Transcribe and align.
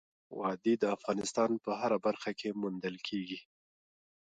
وادي 0.39 0.73
د 0.79 0.83
افغانستان 0.97 1.51
په 1.63 1.71
هره 1.79 1.97
برخه 2.05 2.31
کې 2.39 2.57
موندل 2.61 2.95
کېږي. 3.07 3.39